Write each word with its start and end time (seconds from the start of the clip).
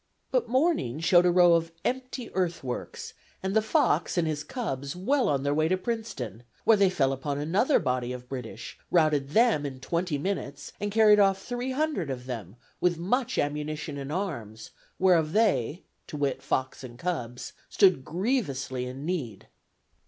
But 0.31 0.49
morning 0.49 0.99
showed 0.99 1.27
a 1.27 1.31
row 1.31 1.53
of 1.53 1.71
empty 1.85 2.33
earthworks, 2.33 3.13
and 3.43 3.55
the 3.55 3.61
fox 3.61 4.17
and 4.17 4.27
his 4.27 4.43
cubs 4.43 4.95
well 4.95 5.29
on 5.29 5.43
their 5.43 5.53
way 5.53 5.67
to 5.67 5.77
Princeton, 5.77 6.41
where 6.63 6.75
they 6.75 6.89
fell 6.89 7.13
upon 7.13 7.37
another 7.37 7.77
body 7.77 8.11
of 8.11 8.27
British, 8.27 8.79
routed 8.89 9.29
them 9.29 9.63
in 9.63 9.79
twenty 9.79 10.17
minutes, 10.17 10.73
and 10.79 10.89
carried 10.91 11.19
off 11.19 11.39
three 11.43 11.69
hundred 11.73 12.09
of 12.09 12.25
them, 12.25 12.55
with 12.79 12.97
much 12.97 13.37
ammunition 13.37 13.95
and 13.99 14.11
arms, 14.11 14.71
whereof 14.97 15.33
they, 15.33 15.83
to 16.07 16.17
wit, 16.17 16.41
fox 16.41 16.83
and 16.83 16.97
cubs, 16.97 17.53
stood 17.69 18.03
grievously 18.03 18.87
in 18.87 19.05
need. 19.05 19.49